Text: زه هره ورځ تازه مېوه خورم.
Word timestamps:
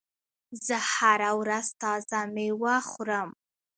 زه 0.65 0.77
هره 0.93 1.31
ورځ 1.41 1.67
تازه 1.81 2.19
مېوه 2.33 2.75
خورم. 2.89 3.29